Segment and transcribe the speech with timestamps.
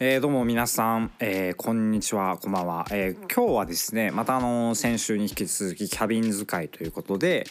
[0.00, 7.46] えー、どうも皆さん、えー、こんにちはこんばんは、えー、今日はですねまたあの先週に引き続きキャビン使いということで、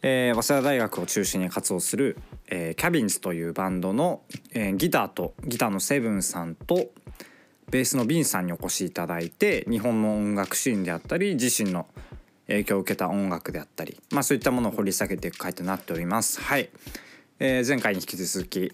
[0.00, 2.16] えー、早稲田大学を中心に活動する、
[2.46, 4.22] えー、キャビンズというバンドの、
[4.54, 6.92] えー、ギターとギターのセブンさんと
[7.72, 11.88] ベースのビンさんにお越しいただいて日本の音楽シーンであったり自身の
[12.46, 16.40] 影響を受けた音楽であったり、まあ、そういったものを掘り下げていく回となっております。
[16.40, 16.70] はい、
[17.40, 18.72] えー、前回に引き続き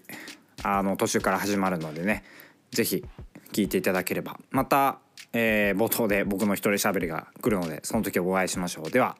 [0.61, 2.23] あの途中から始まるのでね
[2.71, 3.03] ぜひ
[3.51, 4.39] 聞いていただければ。
[4.51, 4.99] また、
[5.33, 9.17] えー、冒頭で僕の一人喋りが来るのでその時お会いしましょうでは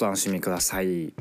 [0.00, 1.14] お楽しみください。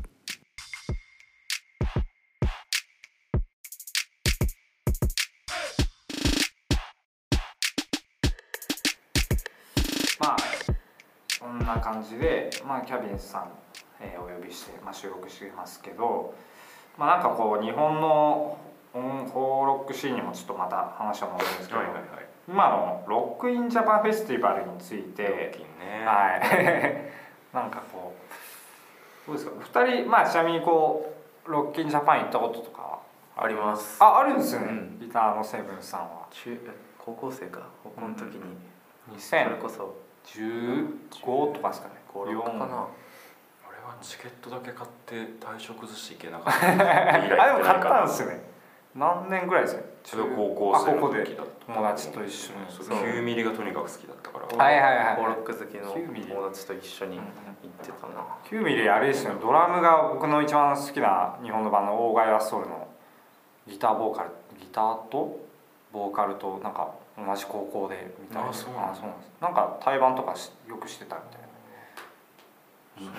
[10.20, 10.38] まあ
[11.40, 13.50] こんな感じで、まあ、キャビンさん、
[14.00, 16.34] えー、お呼びして、まあ、収録してますけど、
[16.98, 18.58] まあ、なんかこう日本の
[18.96, 22.06] フォーロックシーンにもちょっとまた話は戻るんですけど、はいはいはい、
[22.48, 25.24] 今のロックインジャパンフェスティバルについて、
[25.80, 26.42] ね、はい。
[27.54, 28.16] なんかこ
[29.28, 31.14] うどうですか？2人まあちなみにこ
[31.46, 33.00] うロックインジャパン行ったこととか
[33.36, 34.02] あります。
[34.02, 36.28] ああるんですよね、うん、ギターのセブンさんは。
[36.32, 36.58] 中
[36.98, 37.60] 高校生か。
[37.84, 38.40] 高校の時に、
[39.10, 39.96] うん、2000それこそ。
[40.26, 41.96] 15とかですかね。
[42.14, 42.88] 56かな。
[43.68, 46.70] 俺はチケットだけ買って大食寿司行けなかった。
[47.44, 48.55] あでも買ったんですよね
[48.96, 49.82] 何年ぐらいですか？
[50.06, 53.74] それ高校生の時だ友達と一緒に9ミリがとに。
[53.74, 55.16] かく好きだったからはいはいはい。
[55.16, 57.26] フォロック好きの友達と一緒に行っ
[57.86, 58.26] てたな。
[58.50, 62.88] 9ミリあれですよドラムが僕の一番好きな日本のバンドオーガイアストールの
[63.68, 64.30] ギターボーカル
[64.60, 65.40] ギターと
[65.92, 68.50] ボーカルとなんか同じ高校でみたいな。
[68.50, 69.04] あそうなんです。
[69.42, 71.42] なんか対バンとかしよくしてたみたい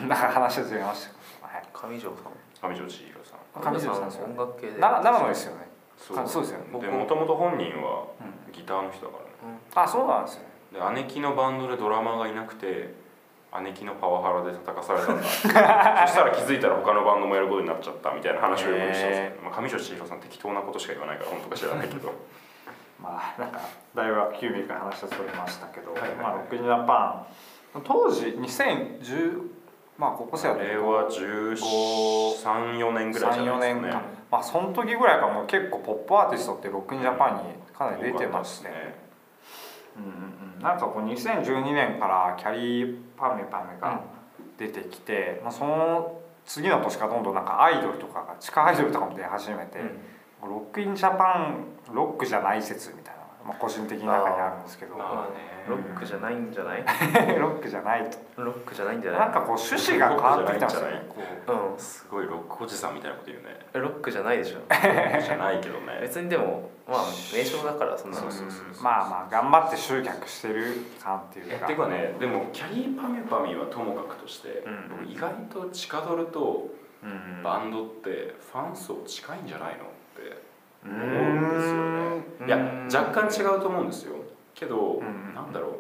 [0.00, 0.06] な。
[0.08, 1.06] なんか話ずれまし
[1.40, 1.46] た。
[1.46, 1.64] はい。
[1.72, 2.72] 上条さん。
[2.72, 4.78] 上条千尋さん上条さんですよ音楽系で。
[4.78, 5.68] 長野ですよね。
[5.96, 6.28] そう。
[6.28, 6.80] そうですよね。
[6.80, 8.06] でもともと本人は
[8.52, 10.44] ギターの人だからね、うん、あそうなんですね。
[10.72, 12.94] で姉貴のバンドでドラマーがいなくて
[13.62, 15.22] 姉貴のパワハラで叩かされたんだ。
[15.32, 22.12] そしたら気づいたら他のバンドもやることになっちゃったみたいな話をよくしたんですけど、まあ、上条千尋さん適当なことしか言わないから本当か知らないけど。
[23.00, 23.60] まあなんか
[23.94, 27.26] 大学9ミリから話はそれましたけど、はいはいはい、まあ、ロックジャパ
[27.78, 27.82] ン。
[27.84, 29.55] 当時2010
[29.98, 34.04] まあ高校生は令和1314年ぐらいじゃないですかね。
[34.30, 37.42] まあその時ぐらいからもう結構ポップアーティストってロックインジャパンに
[37.72, 38.94] かなり出てまして、ね、
[39.96, 44.02] うんうん、なんかこう2012年からキャリーパメパメが
[44.58, 49.78] 出てきて、まあ、その次の年からどんどんなんかアイドルとかが地下アイドルとかも出始めて、
[50.42, 53.15] うん、ロックインジャパンロックじゃない説みたいな
[53.46, 56.82] まあ、個人的な中にあるんですけど、まあね、ロックじゃないんじゃない？
[57.38, 58.42] ロックじゃないと。
[58.42, 59.20] ロックじゃないんじゃない？
[59.20, 61.02] なんかこう趣旨が変わってきたんですよね
[61.48, 61.74] う。
[61.76, 61.78] ん。
[61.78, 63.58] すごいロックおじさんみたいなこと言うね。
[63.74, 64.58] ロックじゃないでしょ。
[65.22, 65.98] じゃないけどね。
[66.00, 66.98] 別にでもまあ
[67.34, 68.16] 名称だからそんな。
[68.16, 70.64] そうそうそうまあまあ頑張って集客してる
[71.02, 71.64] 感っていうか。
[71.64, 74.64] っていうかねでもキャリーパミュパミはともかくとして、
[75.02, 76.68] うん、意外と地下ドルと
[77.44, 79.84] バンドってファン層近いんじゃないの？
[80.88, 81.02] 思う
[81.34, 81.74] んですよ
[82.40, 82.46] ね。
[82.46, 84.14] いや若干違うと思うんですよ。
[84.54, 85.02] けど、う
[85.34, 85.72] なんだろう。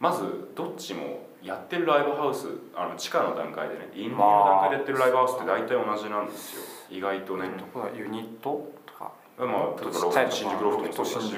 [0.00, 6.62] まずどっちもやってるライブハウスあの地下の段階でねインディーの段階でやってるライブハウスって大体同じなんですよ。
[6.90, 7.50] 意外とね、
[7.96, 9.12] ユニットとか？
[9.38, 9.48] まあ
[9.80, 11.34] 例えば新宿ロフトもそうだし。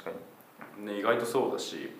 [0.00, 0.10] 確か
[0.78, 1.92] に、ね、意外とそうだし。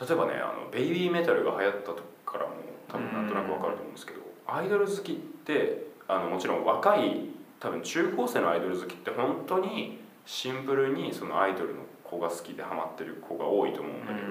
[0.00, 2.52] 例えばねあのベイビーメタルが流行った時からも
[2.88, 7.30] 多分なんとなく分かると思うんですけど、アイドル好きってあのもちろん若い
[7.60, 14.28] 多分中高生のアイドル好きって本当にシンプルにそのアイドルの子が好きでハマってる子が多いと思うんだけど、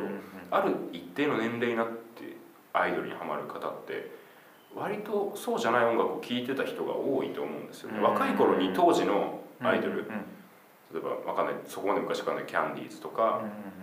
[0.51, 2.37] ある一定の年齢になって
[2.73, 4.11] アイドルにハマる方って
[4.75, 10.05] 割とそうじゃない音楽を聴いてた人が多いと思うんですよね、若い頃に当時のアイドル、
[10.93, 13.41] 例えばわかんないそこまで昔からないキャンディーズとか、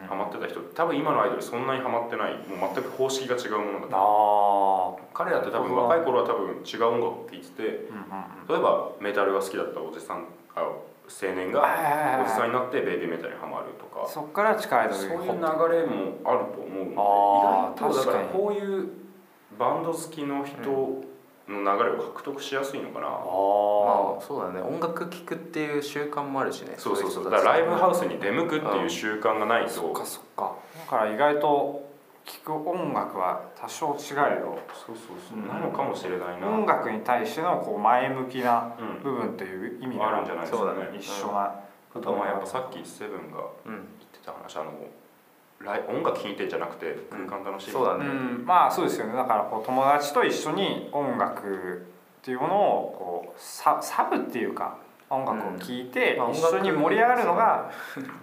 [0.09, 7.63] ハマってた人多分今のアイドルそんなにハマってないもう全く方式が違うものだと彼らって多分若い頃は多分違う音楽を聴いてて、
[8.49, 10.25] 例えばメタルが好きだったおじさん
[10.57, 10.61] あ
[11.07, 11.61] 青年が
[12.25, 14.09] おじさんになってベイビーメタルにハマるとか。
[14.09, 18.89] そっから近いそういう流れもあると思うので意外とだからこういう
[19.59, 21.05] バンド好きの人、
[21.49, 23.07] の流れを獲得しやすいのかな。
[23.07, 23.21] あ、まあ、
[24.21, 24.61] そうだね。
[24.61, 26.75] 音楽聴くっていう習慣もあるしね。
[26.79, 27.25] そうそうそう。
[27.25, 30.55] だからライブハウスに出向くっていう習慣がないと、そっかそっか。
[30.87, 31.85] だから意外と
[32.25, 36.49] 聴く音楽は多少違えどそうそうそう、うん、なのかもしれないな。
[36.49, 40.97] 音楽に対してのこう前向きな部分という意味があるんじゃないですかね。
[40.99, 41.61] 一緒な
[41.93, 42.25] ことも。
[42.25, 43.81] やっぱさっきセブンが言っ
[44.11, 44.73] てた話、あの
[45.89, 48.09] 音楽聴いてんじゃなくて空間楽しい、そうだね、う
[48.43, 49.15] ん、まあそうですよね。
[49.15, 51.87] だからこう友達と一緒に音楽
[52.21, 54.79] っていうものをこうササブっていうか
[55.11, 56.33] 音楽を聴いてうん。
[56.33, 57.71] 一緒に盛り上がるのが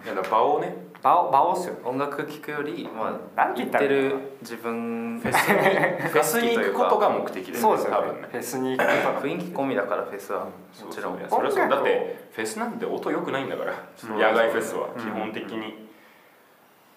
[0.04, 0.74] いやだ場をね。
[1.02, 1.74] 場を場をっすよ。
[1.74, 8.22] ね音楽聴くよりまなんあ言ってて言ったらいいのる自分フェスに フェスに行くことが目的でそうですよ多分ね。
[8.22, 10.50] ねフェスに行く雰囲気込みだからフェスはも
[10.90, 11.18] ちろん。
[11.18, 11.68] そうそうそれはそう。
[11.68, 13.72] だってフェスなんて音良くないんだから
[14.04, 15.02] 野外フェスはうん。
[15.02, 15.91] 基本的に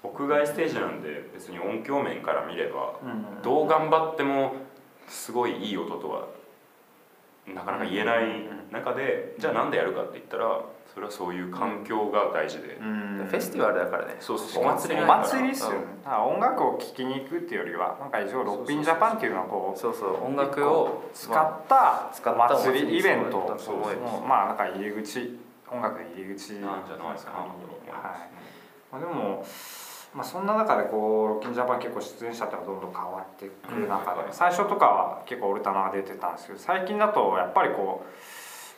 [0.06, 3.42] 屋外ステージなんで別に音響面から見ればうん。
[3.42, 4.54] どう頑張っても
[5.07, 6.28] すごいいい音とは
[7.48, 8.25] なかなか言えない
[8.72, 12.78] 中でじゃあなんでやるかって言ったらそれはそういう環境が大事で。
[12.81, 13.28] うん。
[13.30, 14.16] フェスティバルだからね。
[14.19, 15.42] そうそうおお祭りおなんだから。
[15.42, 15.78] 祭りっすよね。
[16.04, 23.46] だから音楽を聴きに行くっていうよりはなんか一応ロックインジャパンっていうのはこうそうそう音楽を使った祭りイベント。
[23.48, 25.38] だと思うよもうまあなんか入り口
[25.69, 28.36] 音楽の入り口なんじゃないですかなはい。
[28.92, 29.46] まあ、でも、
[30.16, 34.34] まあ、そんな中でこうロッキンジャパン結構出演者ってのはどんどん変わってくる中で、うん。
[34.34, 38.06] 最初とかは結構オルタナが出てたんですけど最近だとやっぱりこ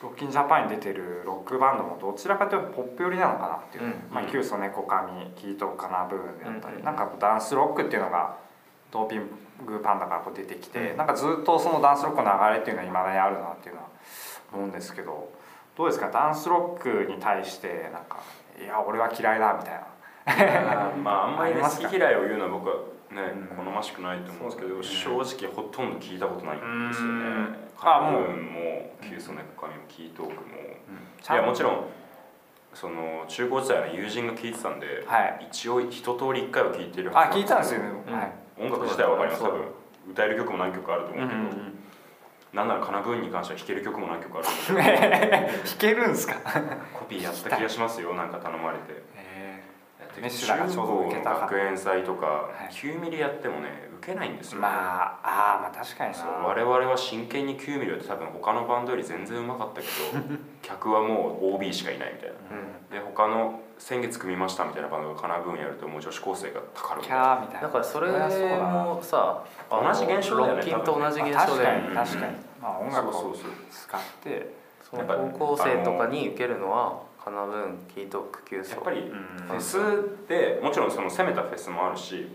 [0.02, 3.94] うロッキンジャパンに出てるロックバンドもどちらかというとポップ寄りなのかなっていう、うん。
[4.12, 6.84] まあ、キュウソネコカミキートカナブーンであったり、うん。
[6.84, 8.38] なんかダンスロックっていうのが
[8.92, 9.30] ドーピン
[9.64, 10.98] グパンダからこう出てきて、うん。
[10.98, 13.88] なんかずっとそのダンスロックの流れっていうのはいまだにあるなっていうのは
[14.54, 15.32] 思うんですけど
[15.78, 16.10] どうですか？
[16.10, 18.18] ダンスロックに対してなんか
[18.60, 19.97] 「いや俺は嫌いだ」みたいな。
[21.04, 22.76] まああんまり好き嫌いを言うのは僕は
[23.12, 23.66] ねうん。
[23.66, 27.14] 好ましくないと思うんですけど正直ほとんど聞いたことないんですよね。
[27.14, 27.56] うん。
[27.80, 30.40] カあもうブーンもキューソネコカミもキートークも。
[30.40, 31.86] いやもちろん
[32.74, 35.48] その中高時代の友人が聞いてたんで、はい。
[35.50, 37.90] 一応一通り一回は聞いてるあ聞いたんですよね、
[38.60, 39.44] 音楽自体は分かります。
[39.44, 39.62] 多分
[40.12, 41.74] 歌える曲も何曲あると思うけど、うん
[42.54, 46.36] なんならカナブーンに関しては弾ける曲も何曲あると思う 弾けるんですか？
[46.98, 49.04] コピーやった気がしますよなんか頼まれて
[50.22, 52.74] メッシュだからちょうど受けた学園祭とかい。
[52.74, 59.92] 9ミリやってもね受けないんですよ、まああーまあ確かになそう我々は真剣に9ミリやって多分他のバンドより全然うまかったけど
[60.62, 62.36] 客はもう OB しかいないみたいな。
[62.90, 67.62] で他の先月組みましたみたいなバンドがカナブーンやるともう女子高生がたかるキャーみたいな。
[67.68, 71.96] だからそれもさ同じ現象だよねロッキンと同じ現まあ確か象だよねに。
[71.96, 73.52] 確かに、まあ音楽をそうそうそう。
[73.70, 74.54] 使って
[74.90, 79.48] その高校生とかに受けるのはカナブーンキートクキューソやっぱりうん。
[79.48, 79.78] フェス
[80.30, 82.28] でもちろんその攻めたフェスもあるし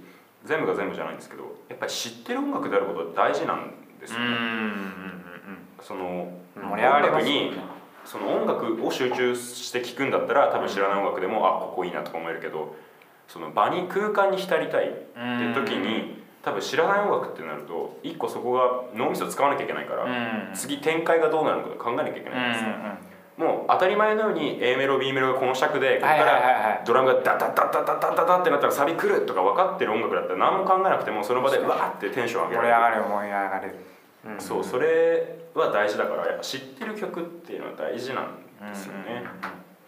[0.45, 4.27] 全部が全部じゃないんですけどやっぱり知ってる音楽であることは大事なんですよね
[5.81, 7.41] その盛り上がりますよね。
[7.41, 7.61] 音楽に
[8.05, 12.75] その音楽を集中して聴くんだったら多分知らない音楽でもあここいいなとか思えるけど
[13.29, 20.55] その場に空間に浸りたいって時に多分知らない音楽ってなると一個そこが脳みそ使わなきゃいけないからうん。
[20.55, 22.71] 次展開がどうなるのか考えなきゃいけうんないんですよ。
[23.39, 33.03] もう当たり前のように A メロ B メロがこの尺でここからはいドラムがダダダダダダダダってなったらサビ来るとか分かってる音楽だったら何も考えなくてもその場でうわーってテンション上げ盛りられる。
[33.03, 33.75] 上がれ盛り上がれる。
[34.27, 34.41] うん。
[34.41, 38.37] そうそれは大事だからやっぱ知ってる曲っていうのは大事なん
[38.73, 39.25] ですよね、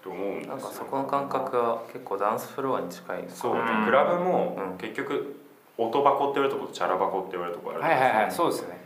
[0.02, 0.54] と思うんですよ。
[0.56, 3.24] なんかそこの感覚は結構ダンスフロアに近い。
[3.28, 4.78] そう、うんクラブもうん。
[4.78, 5.36] 結局
[5.76, 8.78] 音箱って言われるとことチャラ箱って言われるとこあるはいはいはいそうですよね。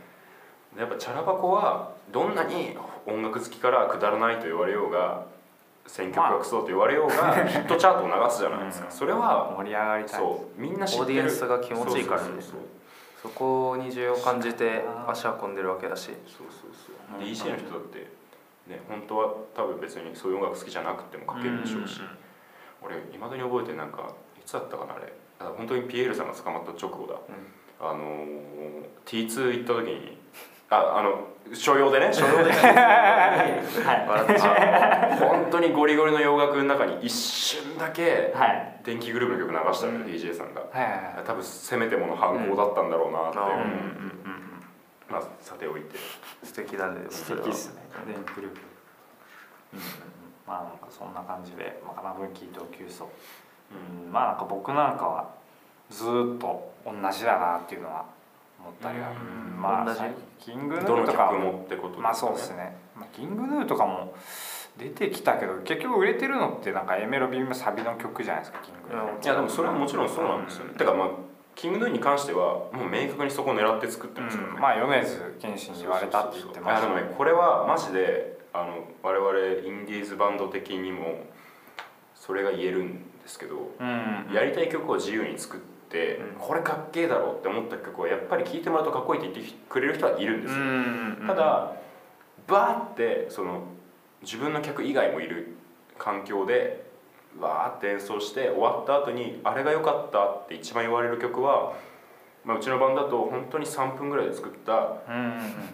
[0.77, 2.75] やっぱチャラ箱はどんなに
[3.05, 5.25] 音楽好きからくだらないと言われようが
[5.87, 8.91] 選曲がクソと言われようがヒットチャートを流すじゃないですか、うん。
[8.91, 10.19] それは盛り上がりたい。
[10.19, 11.03] そうみんな知ってる。
[11.03, 12.27] オーディエンスが気持ちいいからね
[13.21, 16.05] そこに需要を感じて足運んでるわけだし。
[16.05, 16.95] そうそうそう。
[17.11, 18.07] そう DJ の人だって
[18.67, 22.01] ね本当は多分別にそういう音楽好きじゃなくても書けるでしょうし、
[22.81, 25.05] 俺いまだに覚えてなんかいつだったかなあれ。
[25.05, 27.15] あ本当にピエールさんが捕まった直後だ、
[27.79, 28.49] あのー
[29.05, 30.19] T2 行った時に
[30.69, 32.13] ああの所用でね。
[32.13, 35.29] 所用で 笑ってしまう。
[35.29, 38.79] 本当にゴリゴリの洋楽の中に一瞬だけはい。
[38.83, 40.05] 電気グループの曲流したのよ、うん。
[40.05, 40.61] DJ さんが。
[40.61, 41.23] はいはいはい。
[41.25, 43.41] 多分せめてもの反抗だったんだろうなって、う。
[43.41, 44.63] ん。
[45.09, 45.97] まあさておいて。
[46.43, 47.01] 素敵だね。
[47.09, 47.81] 素敵っすね。
[48.05, 48.61] 電気グループ。
[49.73, 49.91] うんうんうん。
[50.45, 53.09] まあなんかそんな感じで、まあ、かな分岐同級層
[53.71, 55.29] うんまあなんか僕なんかは
[55.89, 58.05] ずーっと同じだなっていうのは
[58.59, 59.53] 思ったりは、うん。
[59.53, 59.95] うんまあ
[60.39, 62.03] キングヌーとか曲もってことですね。
[62.03, 64.13] まあそうですね、まあ、キングヌーとかも
[64.77, 69.23] 出てきたけど結局売れてるのってなんか A メロ B メロサビの曲じゃないですかキングヌーうん。
[69.23, 71.07] いやでもそれはもちろんそうなんですよね、てかまあ
[71.55, 74.59] キングヌーに関してはもう明確にそこを狙って作ってますよね、うん。
[74.61, 76.87] まあ米津玄師に言われたって言ってました。
[76.87, 81.25] でもねこれはマジであの我々インディーズバンド的にも
[82.15, 84.33] それが言えるんですけど、うん。
[84.33, 85.59] やりたい曲を自由に作っ
[85.89, 86.35] て、うん。
[86.39, 91.23] これかっけえだろうって思った曲をやっぱり聴いてもらうとかっこいいって言ってくれる人はいるんですよ、うん。
[91.27, 91.73] ただ
[92.47, 93.63] バーってその
[94.21, 95.55] 自分の客以外もいる
[95.97, 96.89] 環境で
[97.39, 101.73] わーって演奏して終わった後にあれが良かったって一番言われる曲は
[102.45, 104.95] まあ、うちのバンドだと本当に3分ぐらいで作った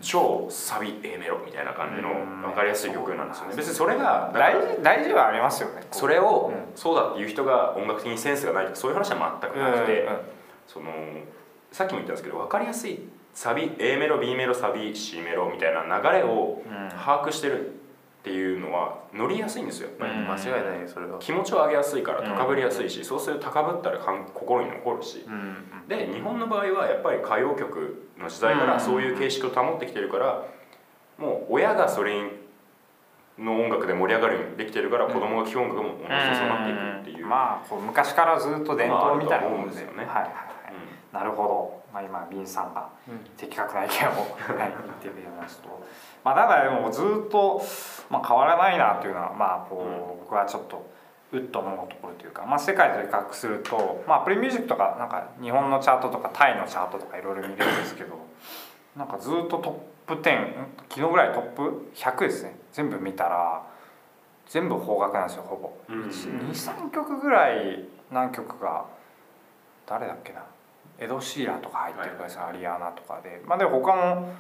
[0.02, 2.42] 超サビ A メロみたいな感じのうん。
[2.42, 3.54] 分かりやすい曲なんですよね。
[3.56, 5.84] 別にそれが大事大事はありますよね。
[5.92, 6.76] それをうん。
[6.76, 10.08] そうだっていう人が音楽的にセンスがないとかそういう話は全くなくて、
[10.68, 10.92] その
[11.72, 13.00] さっきも言ったんですけど分かりやすい
[13.34, 16.90] サビ A メロ B メロサビ C メロみたいな流れをうん。
[16.90, 17.74] 把握してる
[18.26, 20.28] っていうのは乗りやすいんですよ、うん。
[20.28, 21.20] 間違いないよそれは。
[21.20, 22.36] 気持ちを上げやすいからうん。
[22.36, 25.24] 高ぶりやすいし、そうすると高ぶったらかん心に残るし。
[25.28, 25.88] うん。
[25.88, 30.44] で日本の場合はやっぱり歌謡曲の時代からそういう形式を保ってきてるから
[31.20, 32.32] もう親がそれ
[33.38, 39.98] の音楽で盛り上がるようにできてるから子供が聴く音楽も同じそうなっていくっていう、まあこう昔からずっと伝統みたいなもんで、すよね。
[39.98, 42.90] はいはいはい、なるほど、まあ、今ビンさんが
[43.38, 44.26] 的確な意見を、はい、
[44.58, 45.86] 言ってくれますと
[46.24, 47.62] まあだからでもずっと、
[48.10, 49.86] まあ、変わらないなっていうのはまあこ
[50.18, 50.86] う、僕はちょっと
[51.32, 58.18] うっと思うところというか、まあ、世界と比較すると、まあ、プレミュージックとかなんか日本のチャートとかタイのチャートとかいろいろ見れるんですけど
[58.96, 62.56] なんかずっとトップ10ん昨日ぐらいトップ100ですね。
[62.72, 63.64] 全部見たら
[64.48, 65.94] 全部邦楽なんですよほぼ。
[65.94, 66.04] うん。
[66.04, 68.86] うん23曲ぐらい何曲が
[69.86, 70.44] 誰だっけな
[71.00, 73.42] エド・シーランとか入ってるからですね、アリアーナとかで。
[73.46, 74.34] まあでも他も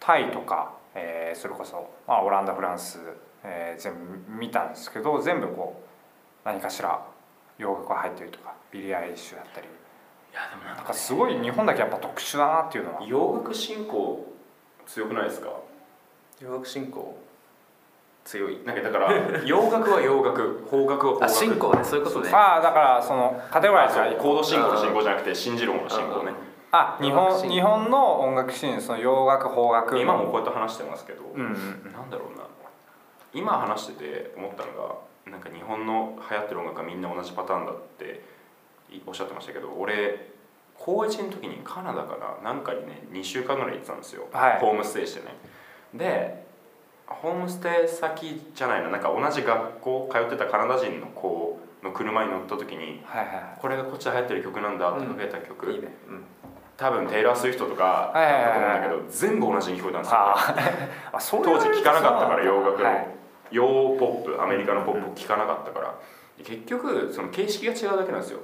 [0.00, 2.98] タイとか、えーそれこそ、まあ、オランダフランス、
[3.44, 3.98] えー全部
[4.40, 7.00] 見たんですけど全部こう何かしら
[7.58, 9.66] 洋楽が入ってるとかビリー・アイリッシュだったり。
[9.66, 9.70] い
[10.34, 14.26] やでもなんかなんかすごい日本だけやっぱ特殊だなっていうのは洋楽信仰
[14.86, 15.48] 強くないですか？
[16.40, 17.16] 洋楽進行？
[18.24, 18.60] 強い。
[18.64, 19.12] なんかだから
[19.46, 21.24] 洋楽は洋楽邦楽は邦楽。
[21.24, 22.30] あ進行ねそういうことね。
[22.32, 26.32] ああだからそのカテゴライズはコード進行の進行じゃなくて信じる方の進行ね
[26.78, 29.98] あ日本日本の音楽シーンその洋楽邦楽。
[29.98, 32.44] 今もこうやって話してますけど、うんうんなんだろうな。
[33.32, 34.96] 今話してて思ったのが
[35.30, 38.22] なんか日本の流行ってる音楽がみんな同じパターンだって
[39.06, 40.30] おっしゃってましたけど俺
[40.78, 44.60] 高1の時にカナダかななんかにね2週間ぐらい行ってたんですよ、はい。
[44.60, 45.34] ホームステイしてね。
[45.94, 46.46] で
[47.06, 53.58] ホームステイ先じゃないななんか同じ学校通ってたカナダ人の子の車に乗った時にはいはい。
[53.60, 55.94] これがこっちで流行ってる曲なんだってかけた曲、いいね。
[56.08, 56.24] うん
[56.76, 60.08] 多分テイラー・スウィフトとかだったと思うんだけど全部同じに聞こえたんで
[61.20, 61.42] すよ。
[61.44, 63.08] 当時聞かなかったから洋楽の、はい。
[63.50, 65.94] 洋ポップアメリカのポップを聞かなかったから。
[66.44, 68.40] 結局その形式が違うだけなんですよ。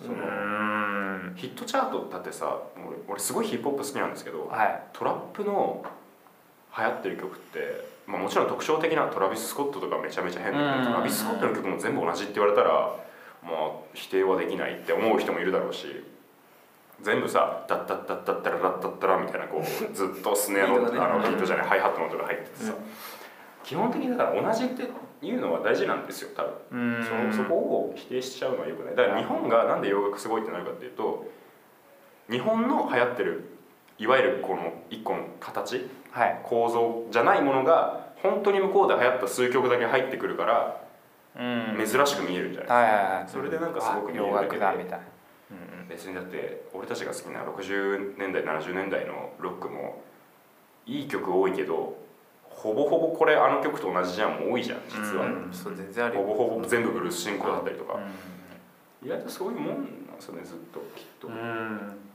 [0.00, 1.34] その、うん。
[1.36, 4.82] ヒットチャートだってさ俺俺すごいヒップホップ好きなんですけどはい。
[4.92, 5.84] トラップの
[6.76, 12.70] 流行ってる曲って、まあ、もちろん特徴的なトラビス・スコットとかめちゃめちゃ変だけうんどトラビス・スコットの曲も全部同じって言われたら
[13.42, 16.04] まあ否定はできないって思う人もいるだろうし
[17.02, 19.62] 全部さ「ダッダッダッダッダラダッダッダラ」みたいなこう
[19.94, 20.98] ずっとスネアのね。
[20.98, 22.72] あのビートじゃないハイハットの音が入っててさ、
[23.62, 24.82] 基本的にだから同じって
[25.26, 26.52] いうのは大事なんですよ多分。
[26.96, 27.04] うん。
[27.04, 28.94] そのそこを否定しちゃうのはよくない。
[28.94, 31.26] だから日本がなんで洋楽すごいってなるかっていうと
[32.30, 33.44] 日本の流行ってる
[33.98, 36.40] いわゆるこの一個の形はい。
[36.42, 40.76] 構造じゃないものが本当に向こうで流行った数曲だけ入ってくるから
[41.36, 41.76] うん。
[41.84, 43.24] 珍しく見えるんじゃないはいはいはい。
[43.28, 44.60] それでなんかすごく見える洋だけで。
[44.60, 45.04] 楽だみたいな。
[45.06, 45.13] うん
[45.88, 50.02] 別にだって俺たちが好きな60年代70年代のロックも
[50.86, 51.96] いい曲多いけど
[52.42, 55.50] ほぼほぼこれあの曲と同じじゃんも多いじゃん実は、うん
[56.12, 58.34] ほぼほぼ全部ブルース進行だったりとか、うん
[59.04, 61.34] 意外とそういうもんなんですよねずっときっと、うん。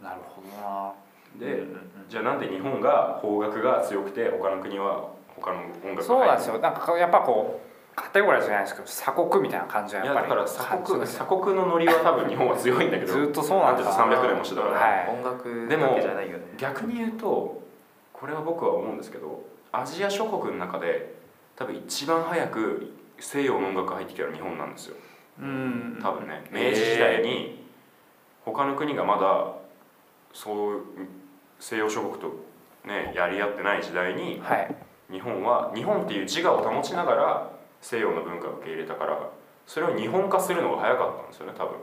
[0.01, 0.93] なるほどな。
[1.37, 1.63] で、
[2.09, 6.57] じゃあなんで日本が邦楽が強くて他の国は他の音楽がそうなんですよ。
[6.57, 7.69] なんかやっぱこう
[8.01, 10.29] カテゴライズじゃないですけど鎖国みたいな感じはいやっぱり。
[10.29, 13.11] やだから鎖国鎖国のノリは多分日本は強いんだけど。
[13.11, 15.09] ずっとそうなんですだ300年もしてたから、はい。
[15.09, 16.43] 音楽でもだけじゃないよね。
[16.57, 17.61] 逆に言うと
[18.13, 21.13] これは僕は思うんですけどアジア諸国の中で
[21.55, 24.95] 多分一番早く西洋の音楽が入ってきたのは日本なんですよ。
[25.41, 25.99] うん。
[26.01, 26.43] 多分ね。
[26.51, 27.65] 明治時代に
[28.45, 29.53] 他の国がまだ
[30.33, 30.83] そう
[31.59, 32.33] 西洋諸国と
[32.85, 34.75] ねやり合ってない時代にはい。
[35.11, 39.29] 日本は日本っていう自我を保ちながら西洋の文化を受け入れたから
[39.65, 41.77] それを日本化するのが早かったんですよね多分。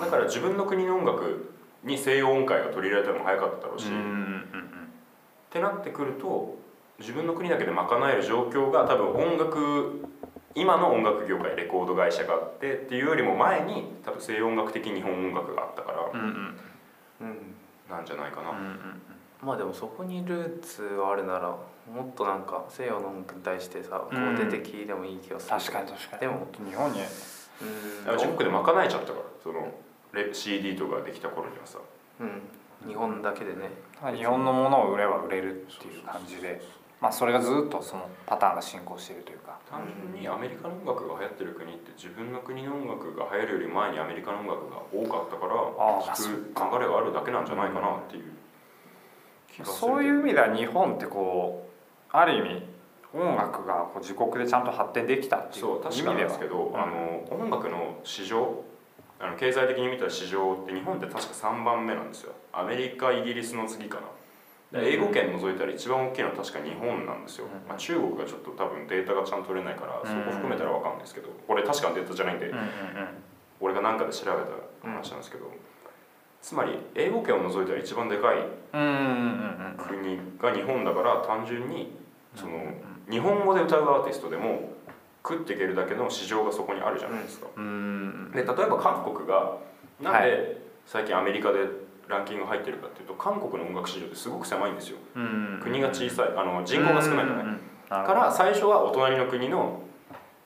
[0.00, 1.52] だから自分の国の音楽
[1.84, 4.44] に西洋音階が取り入れられたのも早かっただろうし、うんうん
[5.50, 6.58] ってなってくると
[6.98, 10.04] 自分の国だけで賄える状況が多分音楽
[10.56, 16.26] 今の音楽業界レコード会社があってっていうよりも前に多分西洋音楽的日本音楽があったからうんうん。
[17.20, 17.54] うんうん
[17.88, 18.48] なんじゃないかな、
[19.44, 21.48] まあでもそこにルーツがあるなら
[21.92, 24.34] もっとなんか西洋の音楽に対してさこうん。
[24.34, 25.58] う出てきいてもいい気がする。
[25.58, 26.20] 確かに確かに。
[26.20, 27.00] でも日本に。
[27.00, 28.04] うん。
[28.06, 29.24] だから自国で賄えちゃったから。
[29.42, 29.68] その
[30.12, 31.78] レ CD とかできた頃にはさ。
[32.20, 32.88] うん。
[32.88, 33.70] 日本だけでね。
[34.16, 36.62] 日本のものを売れば売れるっていう感じで。
[37.00, 39.58] まあそれがずっとそのパターンが進行しているというか。
[39.70, 39.82] 単
[40.12, 48.32] 純にアメリカの音楽が流行ってる国って自分の国の音楽が流行るより前にアメリカの音楽が多かったからああ聴く流れがあるだけなんじゃないかなっていう
[49.62, 52.66] そういう意味では日本ってこうある意味
[53.14, 56.76] 音楽がこう自国でちゃんと発展できたっていう意味ではですけど、うん。
[56.76, 58.64] あの音楽の市場
[59.20, 62.32] あの経済的に見た市場って日本って確か3番目なんですよ。
[62.52, 64.80] アメリカイギリスの次かな。
[64.80, 67.68] で英語圏除いたら一番大きいのは確か日本なんですよ、うん。
[67.68, 70.08] まあ、中国がちょっと多分データがちゃんと取れないからうん。
[70.08, 72.68] そこ含めたら分かんないですけどこれ確かなデータじゃないんでうんうんうん。
[73.60, 75.46] 俺が何かで調べた話なんですけど
[76.44, 78.36] つまり英語圏を除いたら一番でかい
[79.78, 81.96] 国が日本だから単純に
[82.36, 82.74] そのうん
[83.10, 84.70] 日本語で歌うアーティストでも
[85.26, 87.48] 食っていけるだけの市場がそこにあるじゃないですか。
[87.54, 88.30] うん。
[88.32, 89.58] で例えば韓国が
[90.02, 91.60] なんはで最近アメリカで
[92.08, 94.98] ランキング入ってるかっていうと韓国の音楽市場ってすごく狭いんですよ。
[95.16, 95.60] うん。
[95.62, 99.80] 国が小さいあの人口が少ないじゃないから最初はお隣の国の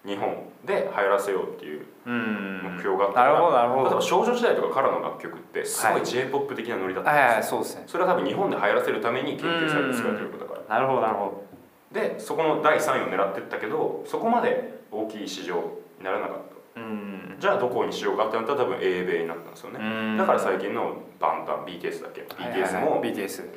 [0.08, 0.34] 日本
[0.64, 2.60] で流行らせようっていううん。
[2.74, 3.84] 目標があったかなるらほどなるほど。
[3.84, 6.02] 例えば少女時代とかからの楽曲ってすごはい。
[6.02, 7.84] い j p o p 的なノリだったはいはいんですよそうですね。
[7.86, 10.74] それは多分日本で流行らせるために研究されて作られてることだから。
[10.76, 11.44] なるほどなるほ
[11.92, 15.56] でそこの第3位を狙ってったけどそこまで大きい市場
[15.98, 16.80] にならなかった。
[16.80, 17.36] どうん。
[17.38, 20.16] じゃあどこにしようかってなったら多分英米になったんですよね。
[20.18, 23.48] だから最近のバンタン BTS だっけ？BTS も、BTS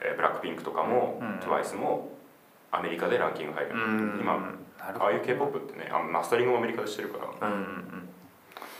[0.00, 1.28] えーブラックピンクとかも、うん。
[1.40, 2.10] TWICE も
[2.78, 3.70] アメリカでランキング入る、
[4.20, 4.34] 今
[4.78, 7.48] なるほどああいう K-POP ってねあのマスタリングもアメリカでしてるから。
[7.48, 8.08] うんうんうん。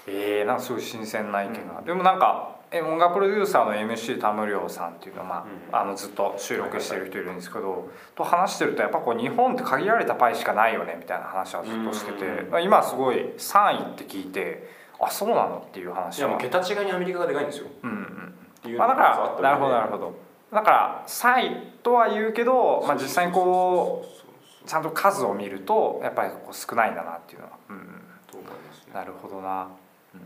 [0.09, 5.89] えー、なんかすごい新鮮な意見が、でもなんかえ音楽プロデューサーの MC 田無良さんっていうのは、まあうん。
[5.89, 14.69] あのずっと収録してる人いるんですけど、と話してるとやっぱこう日本って限られたパイしかないよねみたいな話はずっとしてて、う今すごい3位って聞いて
[15.01, 17.67] あそうなのっていう話いやもうは桁違いにアメリカがでかいんですよ。
[17.83, 19.01] うんうんまあ、だか
[19.41, 24.05] らなるほどなるほほどだから3位とは言うけど、まあ、実際にこ
[24.65, 27.87] うちゃんと数を見るとやっぱりこう少ないんだなっていうのは、うんうね。
[28.95, 29.65] なるほどな、
[30.15, 30.21] うん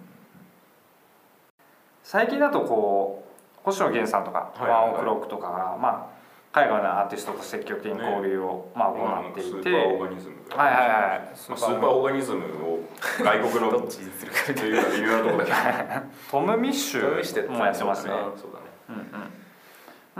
[2.02, 3.24] 最近だとこ
[3.58, 6.10] う星野源さんとか、はいワンオクロックとかが、ま
[6.52, 12.80] あ、海外のアーティストと積極的に交流を、まあ、今行っていて、スーパーオーガニズムがはいはいはいまあスーパーオーガニズムを
[13.20, 18.12] 外国のどっちにするかという微妙なところだけトム・ミッシュもやってますね。
[18.36, 18.64] そうだね。
[18.88, 19.39] うんうん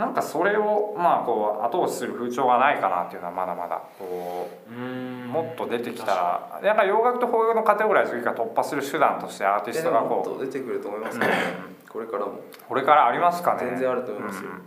[0.01, 5.29] なんかそれをまあこう後押しする風潮がないかなっていうのはまだまだこううん。
[5.29, 11.39] もっと出てきたらやっぱ洋楽と邦楽のカテゴライズが突破する手段としてアーティストがもっこうと出てくると思いますけどね。
[11.89, 12.41] これからも。
[12.67, 13.67] これからありますかね。
[13.69, 14.49] 全然あると思いますよ。
[14.51, 14.63] うん。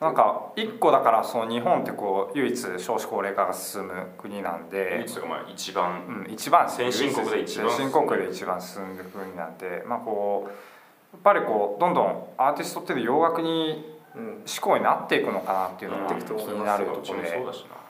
[0.00, 4.96] なんか一個だからその日本ってこう唯一少子高齢化が進む国なんで。
[4.98, 10.50] 唯、一がまあ一番うん、一番先進国で一番先進国で一番進んでる国なんでまあこう
[11.12, 17.80] やっぱりこうどんどんアーティストって洋楽にうん志向になっていくのかなっていうのが気になるところで。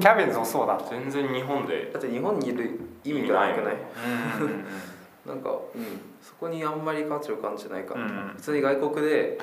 [0.00, 3.76] キャビンズもそうだ全然日本でだって日本にいる意味がなくない
[4.38, 4.64] うんうんうん。
[5.26, 8.32] なんか、うん、そこにあんまり価値を感じないから、うん。
[8.36, 9.38] 普通に外国で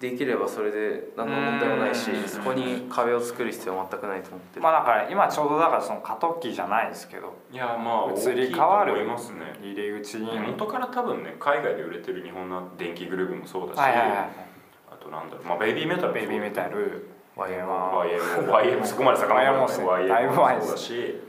[0.00, 2.28] できればそれで何の問題もないしうん。
[2.28, 7.34] そこに壁を作る必要は全くないと思ってる、まあだから今ちょうどだからその過渡期じゃないですけど。
[7.50, 9.58] いやまあ移り変わる思いますね。
[9.62, 14.53] 入り口に、元から多分ね海外で売れてる日本の電気グループもそうだし、はいはいはいあと
[15.16, 15.44] なんだろう。
[15.44, 20.26] まあベイビーメタルベイビーメタル YMO YM YM そこまで遡らない。
[20.26, 20.70] YM もそう。
[20.72, 21.20] だし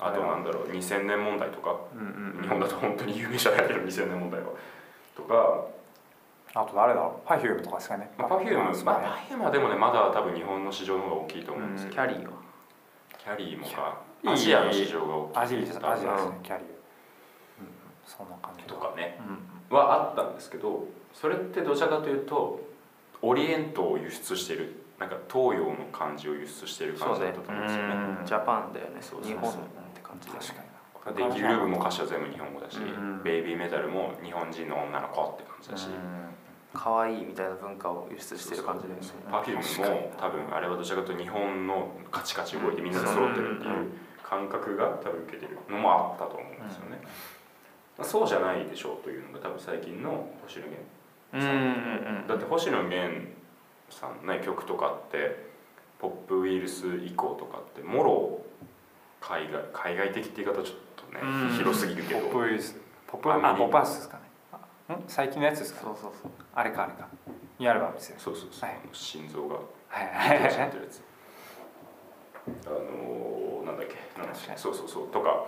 [0.00, 1.76] あとなんだろう2000年問題とか。
[1.94, 4.48] うんうん日本だと本当に有名じゃないけど2000年問題は。
[5.16, 5.66] とか。
[6.56, 8.10] あと誰だろう？Perfume とかですかね。
[8.18, 9.06] まあ Perfume ですかね。
[9.06, 11.96] まあ Perfume はでもねまだ多分日本の市場の方が大きいと思うんですけど。
[11.96, 12.32] キャリーは。
[13.18, 14.00] キャリーもか。
[14.22, 15.38] いいアジアの市場が大きい。
[15.38, 15.72] アジアです。
[15.74, 16.64] ねうキャリア、うん、
[18.06, 18.64] そんな感じ。
[18.64, 19.18] とかね。
[19.26, 19.54] うん。
[19.74, 22.60] はあったんですけどそれってどちらかというと
[23.24, 27.94] オリエントを輸出してるなんか東洋の感じを輸出してる感じだったと思うんですよね。
[28.20, 28.26] うん。
[28.26, 28.98] ジャパンだよね。
[29.00, 29.32] そうそうそう。
[29.32, 29.54] 日本っ
[29.92, 31.34] て感じ確かに。
[31.34, 33.22] でギルーブも歌詞は全部日本語だし、うん。
[33.22, 35.88] ベイビーメタルも日本人の女の子って感じだし、
[36.72, 39.06] 可愛いみたいな文化を輸出してる感じだよね。
[39.30, 43.90] パフュームも多分あれはどちらかというと日本のカチカチ動いてみんなで揃ってるっていう
[44.22, 46.68] 感覚が多分受けてるのもあったと思うん。
[46.68, 47.00] ですよね、
[47.98, 50.82] まあそうじゃないでしょうというのが多分最近の星野源
[51.34, 52.26] うんうんうん。
[52.28, 53.26] だって星野源
[53.90, 55.50] さんのね曲とかって
[55.98, 58.40] ポップウイルス以降とかってもろ
[59.20, 61.56] 海外海外的って言い方ちょっとね、うん。
[61.56, 62.20] 広すぎるけど。
[62.20, 64.96] ポップウイルスポップあポップアースですかね。
[65.08, 65.80] 最近のやつですか？
[65.82, 66.30] そうそうそう。
[66.54, 67.08] あれかあれか。
[67.58, 71.02] ニューアルバムですよそうそうそう、はい心臓がはい出はいはいちゃってるやつ
[72.66, 73.94] あのー、なんだっけ？
[74.56, 75.08] そうそうそう。
[75.08, 75.46] とか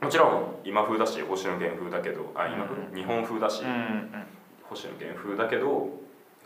[0.00, 2.94] もちろん今風だし星野源風だけどあ今風、うん。
[2.94, 4.26] 日本風だし、うんうん
[4.68, 5.88] 星野源風だけど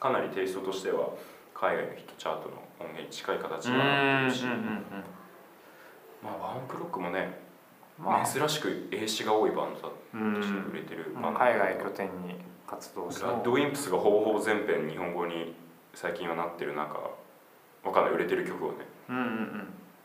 [0.00, 1.10] かなりテイストとしては
[1.54, 4.58] 海外のヒットチャートの音源に近い形うんにはなってるし、うんうん
[6.22, 7.40] まあワンオクロックもね、
[7.98, 8.26] まあ。
[8.26, 13.22] 珍しく英詞が多いバンドだうんとして売れてる、まあ、海外拠点に活動して。
[13.24, 15.56] ラッドウィンプスがほぼほぼ全編日本語に
[15.94, 16.94] 最近はなってる中
[17.84, 18.76] わかんない売れてる曲をね、
[19.08, 19.22] うんうん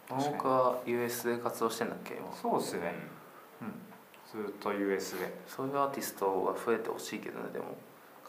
[0.10, 0.92] うん。
[0.92, 2.34] US で活動してんだっけ今。
[2.34, 3.18] そうですね。
[4.32, 5.34] ずっと US で。
[5.48, 7.78] そういうアーティストが増えてほしいけどねでも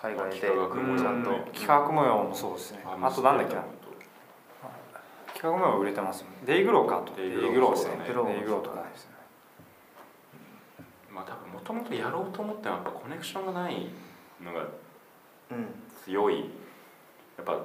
[0.01, 2.85] 海外でちゃんとね企画模様もそうですね。
[2.85, 3.65] あとなんだっけな。
[5.35, 7.15] 企画模様売れてますもんデイグローかと。
[7.15, 7.97] デイグローですね。
[8.05, 9.13] デイグローとかですね。
[11.13, 13.89] まあ多分もともとやろうと思ってもやっぱコネクションがない
[14.43, 14.67] のが
[15.51, 15.67] うん。
[16.05, 16.51] 強い。
[17.37, 17.59] やっぱ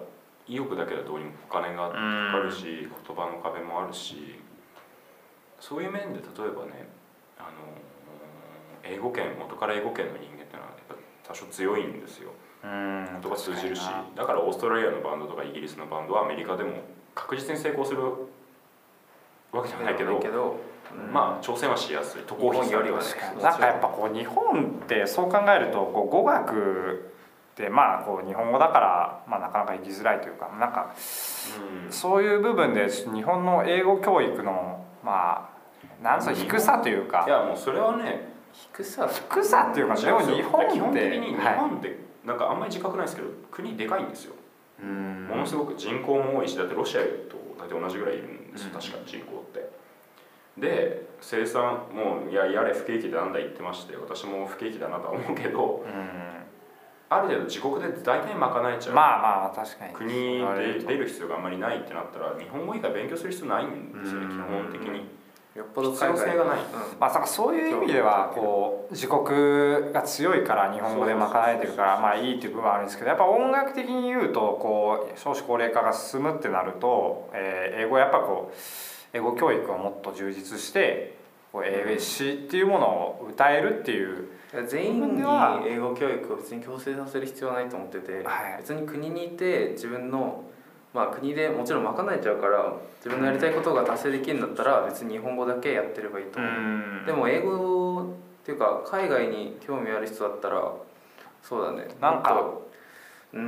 [0.48, 1.98] 意欲だけだとどうにもお金がかか
[2.43, 4.39] るし言葉の壁もあるし
[5.60, 6.88] そういう面で例えばね
[7.39, 7.50] あの
[8.84, 10.33] 英語圏元から英語圏の人
[11.27, 12.31] 多少強いんですよ。
[12.63, 13.19] うん。
[13.21, 13.81] 言葉通じるし。
[14.15, 16.71] だからオーストラリアのバンドとかイギリスのバンドはアメリカでも
[17.15, 18.01] 確実に成功する
[19.51, 20.19] わけじゃないけど
[21.12, 22.21] まあ挑戦はしやすい。
[22.23, 23.05] 渡航費よりはね
[23.36, 27.12] になんかやっぱこう日本ってそう考えるとこう語学
[27.53, 30.93] ってまあこう日本語だから、まあ、なかなか行きづらいというかなんか
[31.86, 31.91] うん。
[31.91, 37.25] そういう部分で日本の英語教育のまあなんつうの低さというか。
[37.27, 39.07] いやもうそれはね低さ。
[39.07, 40.73] 低さっていうかでも日本って。
[40.73, 44.35] 基本的に日はい本ってなんかあんまり自覚ないですけど国でかいんですよ。
[44.81, 45.27] うん。
[45.27, 47.07] ものすごく人口も多いしだってロシアと
[47.57, 48.79] 大体同じぐらいいるんですようん。
[48.79, 49.69] 確かに人口って。
[50.57, 56.43] で生産もういややれ不景気だなんだ言ってまして私も不景気だなとは思うけどうん。
[57.09, 59.93] ある程度自国で大体賄えちゃう、まあまあ確かに。
[59.93, 64.31] 国で出る必要があんまりないってなったら日本語以外勉強する必要ないんですよねうん。
[64.31, 65.09] 基本的に
[65.55, 66.57] よっぽど必要性がない。
[66.57, 66.61] う
[66.95, 66.99] ん。
[66.99, 78.57] まあ、だからそういう意味ではこう自国が強いから日本語で賄えてるからまあいいっていう部分はあるんですけどやっぱ音楽的に言うとこう少子高齢化が進むってなると、えー英語やっぱこう
[79.13, 81.15] 英語教育をもっと充実して
[81.53, 84.29] 英詞っていうものを歌えるっていう。
[84.67, 85.23] 全員に
[85.67, 88.57] 英語教育を別に強制させる必要はないと思ってて、はい。
[88.59, 90.43] 別に国にいて自分の
[90.93, 100.71] まあ国でもちろん賄えちゃうから自分のやりたいことが達成できるんだったら別に日本語だけやってればいいと思う、でも英語っていうか海外に興味ある人だったら
[101.41, 101.88] そうだね。
[101.99, 102.34] なんか
[103.34, 103.43] うーん。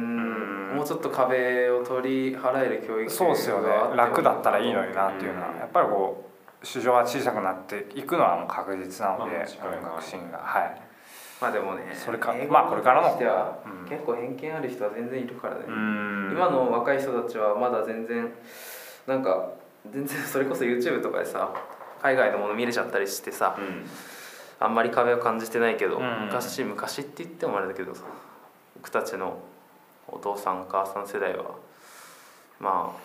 [0.70, 3.70] うんもうちょっと壁を取り払える教育そうですよね。
[3.96, 5.58] 楽だったらいいのになっていうのはうん。
[5.58, 6.30] やっぱりこ
[6.62, 9.80] う市場は小さくなっていくのはもう確実なのでまあ間違いない。
[9.80, 10.40] 音楽シーンが。
[10.40, 10.82] はい。
[11.42, 13.18] まあでもねそれかまあこれからの。
[13.18, 13.90] てはうん。
[13.90, 16.32] 結構偏見ある人は全然いるからね、うん。
[16.32, 18.32] 今の若い人たちはまだ全然
[19.06, 19.50] なんか
[19.92, 21.54] 全然それこそ YouTube とかでさ
[22.02, 23.86] 海外のもの見れちゃったりしてさうん。
[24.58, 26.26] あんまり壁を感じてないけど、うん。
[26.28, 28.04] 昔昔って言ってもあれだけどさ
[28.76, 29.38] 僕たちの
[30.08, 31.44] お父さんお母さん世代は
[32.60, 33.00] まあ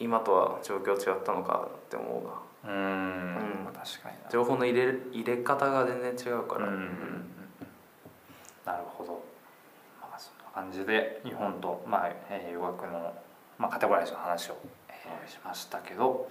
[0.00, 2.22] 今とは状況違ったのかって思
[2.64, 2.72] うが。
[2.72, 3.66] うん。
[3.66, 3.72] うん。
[3.72, 4.30] 確かにな。
[4.30, 7.36] 情報の入れ入れ方が全然違うから、うん
[8.66, 9.22] なるほど、
[10.00, 13.14] まあ、そんな感じで日本と、まあえー洋楽の、
[13.58, 14.56] まあ、カテゴライズの話を、
[14.88, 16.28] えーしましたけど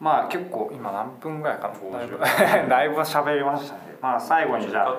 [0.00, 1.98] まあ結構今何分ぐらいかな。
[1.98, 3.80] だいぶ50だいぶ喋りましたね。
[4.02, 4.98] まあ最後にじゃあは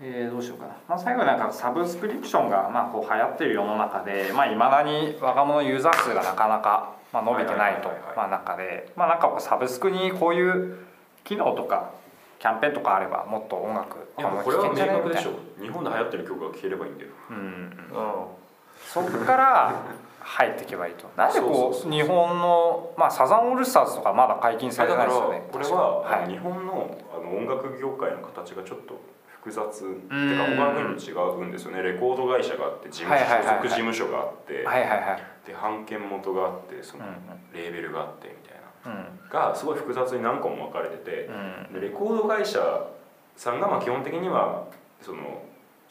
[0.00, 8.16] えーどうしようかな、まあ、最後になんかサブスクリプションがまあこう流行ってる世の中でいまあ、未だに若者ユーザー数がなかなかまあ伸びてないとはいはいはいはい。
[8.16, 10.78] まあ中でまあなんかこうサブスクにこういう
[11.24, 11.90] 機能とか
[12.38, 15.30] キャンペーンとかあればもっと音楽いやもうこれは明確でしょ。
[15.58, 17.10] み日本で流行ってる曲が聴ければいいんだよ。
[17.30, 18.26] うんうん
[18.86, 19.82] そこから
[20.20, 21.08] 入っていけばいいと。
[21.16, 25.48] なんでこそう日本のまあサザンオールスターズとかまだ解禁されてないですよね。
[25.52, 26.28] これは、はい。
[26.28, 28.94] 日本のあの音楽業界の形がちょっと
[29.26, 29.84] 複雑。
[29.84, 30.30] ってん。
[30.30, 31.82] いうか他の国と違うんですよね。
[31.82, 37.52] レコード会社があって事務所属事務所があって、はいはいはいで版権元があってそのうん。
[37.52, 38.36] レーベルがあって
[39.30, 41.28] がすごい複雑に何個も分かれてて
[41.70, 41.74] うん。
[41.74, 42.58] でレコード会社
[43.36, 44.64] さんがまあ基本的には
[45.02, 45.42] その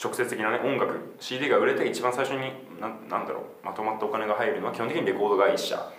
[0.04, 5.92] 直接的なね音楽 CD が売れて一番最初になんなんだろうまとまったお金が入るのは基本的にレコード会社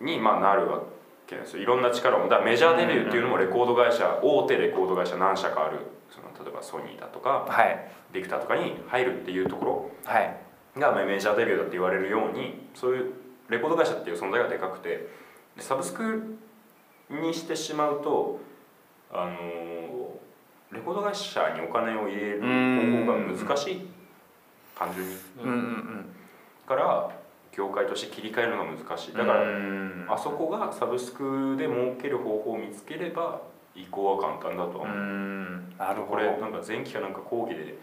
[0.00, 0.80] にまあなるわ
[1.26, 1.62] けですよ。
[1.62, 5.78] いろんな力をだからメジャーデビューっていうのもレコード会社大手レコード会社何社かある
[6.10, 7.90] その例えばソニーだとかはい。
[8.12, 10.36] ビクターとかに入るっていうとこはい。
[10.74, 13.12] ろがまあメジャーデビューだって言われるようにそういう
[13.50, 15.08] レコード会社っていう存在がでかくてで
[15.58, 16.36] サブスク
[17.10, 18.40] にしてしまうと
[19.12, 19.32] あの
[20.72, 23.88] レコード会社にお金を入れる方法が難しい
[24.78, 25.14] 単純に。
[25.44, 26.06] うん
[26.70, 27.10] から
[27.52, 29.12] 業界として切り替えるのが難しい。
[29.12, 30.06] だからうん。
[30.08, 33.42] あそこがサブスクで儲ける方法を見つければ
[33.74, 34.88] 移行は簡単だとはう。
[34.88, 35.74] 思う、ん。
[35.76, 36.06] なるほど。
[36.06, 37.76] これなんか前期かなんか講義で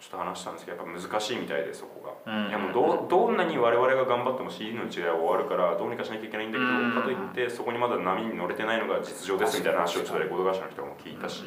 [0.00, 2.48] ちちょっと話したんですけどやっぱ難しいみたいでそこが、うん。
[2.48, 11.42] いやもうどどんなに我々が頑張っても CD の時代は終わるからどうにかしなきゃいけないんだけど、うんかといってそこにまだ波に乗れてないのが実情ですみたいな話をちょっとレコード会社の人も聞いたし、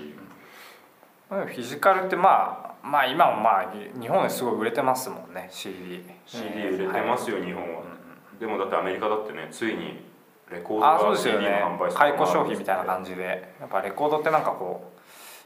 [1.30, 7.84] フィジカルってまあまあ今もまあ日本ですごい売れてますもんね CD CD 売れてますよ、日本は、
[8.40, 10.04] でもだってアメリカだってねついに
[10.52, 13.54] レコードあそうがですよ CD のね販売数解雇消費みたいなじ感じで。
[13.60, 14.92] やっぱレコードってなんかこ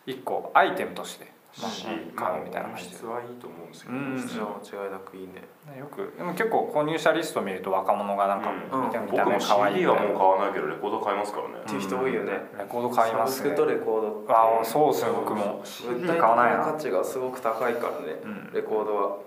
[0.07, 2.95] う一個アイテムとしてまあし、買うみたいな感じで。
[2.95, 4.19] 質はいいと思うんですけど、うん。
[4.19, 5.47] 質の違いなくいいね
[5.79, 8.85] よくでも結構購入者リスト見ると若者がなんかうん。
[8.87, 10.13] 見た目可愛い CD みたいな。
[10.13, 12.31] はもう買わないけどレコード買いますからね、っていう人多いよね。
[12.57, 13.49] レコード買いますね。
[13.49, 15.45] サブスクとレコードってああそうですね僕も。
[15.45, 16.57] 物 CD 体的買わないな。
[16.57, 18.53] な価値がすごく高いからね、うん。
[18.53, 19.17] レコードは、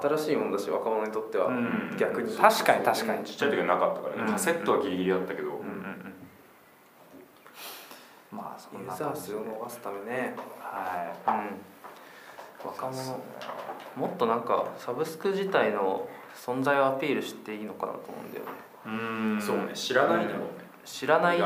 [0.00, 1.96] 新しいもんだし若者にとっては、うん。
[1.98, 2.32] 逆に。
[2.36, 3.24] 確かに確かに。
[3.24, 4.32] ちっちゃい時はなかったからね、うん。
[4.32, 5.55] カセットはギリギリだったけど、
[8.30, 10.34] まあそんユなーザー数を伸ばすためね。
[10.60, 12.66] はうん。
[12.66, 13.18] 若者
[13.96, 18.50] もっとなんかサブスク自体の存在をアピールしていいのかなと思うんだよね。
[18.86, 19.40] いうん。
[19.40, 19.72] そうね。
[19.74, 20.46] 知らないんだろうね、
[20.84, 21.38] 知らない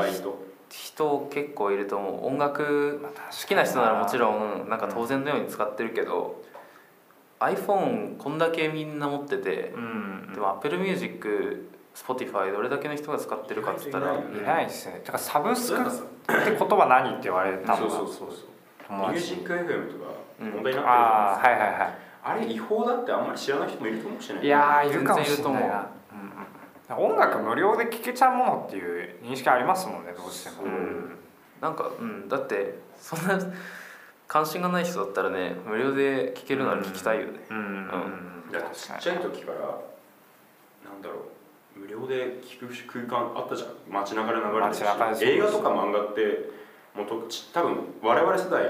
[0.69, 2.27] 人結構いると思う。
[2.27, 6.41] 音楽好きな人ならもちろんなんか当然のように使ってるけど
[7.39, 10.33] iPhone こんだけみんな持っててうん。
[10.33, 15.01] でも Apple Music Spotify どれだけの人が使ってるかっつったらいないですね。
[15.03, 18.91] だからサブスクって言葉何って言われたのがそうそうそうそう。
[18.91, 25.35] ミュージック FM とかうん問題になってるじゃああないですか、はいはいはあれ違法だってあんまり知らない人もいるかもしれないいいやーいるかもしれない。
[25.35, 25.61] 全然いると思う。
[25.61, 30.57] なうんうん音楽無料で聴けちゃうものっていう認識ありますもんねどうしても。
[30.57, 30.67] そう。
[31.61, 32.27] なんかうん。
[32.29, 33.39] だってそんな
[34.27, 37.39] 関心がない人だったらね無料で聴けるなら聴きたいよね。
[37.49, 37.57] うん。
[37.57, 37.63] うん。
[37.65, 38.51] うん。
[38.51, 39.65] だってちっちゃい時からな
[40.97, 41.01] ん。
[41.01, 41.19] だろう
[41.81, 43.69] 無料で聞く空間あったじゃん。
[43.89, 44.75] 街中で流れてる
[45.15, 45.25] し。
[45.25, 46.51] 映画とか漫画って
[46.93, 48.63] もうとち多分我々世代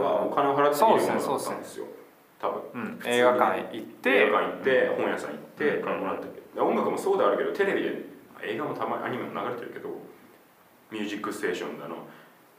[0.00, 1.86] はお金を払って見るものだったんですよ。
[2.40, 2.62] 多分。
[2.74, 3.00] うん。
[3.04, 4.10] 映画館行って。
[4.10, 5.84] 映画館行って本屋さん行ってうん。
[5.84, 6.66] からもらったけど。
[6.66, 8.06] 音楽もそうであるけどテレビで
[8.42, 9.90] 映画もたまにアニメも流れてるけど
[10.90, 11.96] 「ミュージックステーション」だの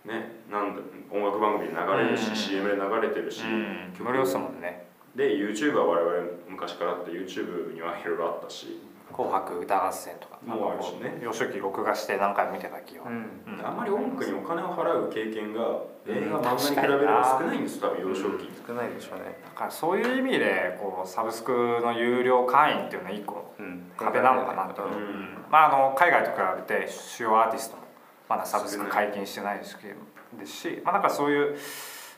[0.06, 2.36] ねなんだ音楽番組で流れるし、うん。
[2.36, 3.94] CM で流れてるし、うん。
[3.98, 4.04] 曲。
[4.08, 4.86] 無料っすもんね。
[5.16, 8.80] で YouTube は我々昔からあって YouTube にはいろいろあったし、
[9.14, 11.20] 「紅白歌合戦」とかもうあるしね。
[11.22, 13.06] 幼少期録画して何回も見てた気は。
[13.08, 13.56] うん。
[13.58, 13.66] うん。
[13.66, 15.62] あんまり音楽にお金を払う経験が
[16.06, 19.42] 映画漫画に比べれば少ないんです多分幼少期、少ないでしょうね。
[19.44, 23.92] だからそういう意味でこうサブスクの有料会員っていうのは一個うん。
[23.98, 25.38] 壁なのかなと、うん。
[25.50, 27.84] まあ、あの海外と比べて主要アーティストも
[28.30, 29.96] まだサブスク解禁してないですけど
[30.38, 31.58] ですし、まあ、なんかそういう、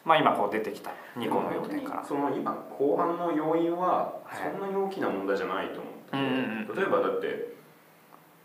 [0.03, 2.03] まあ、今こう出てきた2個の要点から。
[2.03, 6.75] その今後半の要因ははいそんなに大きな問題じゃないと思ってて、うんうんうん。
[6.75, 7.53] 例えばだって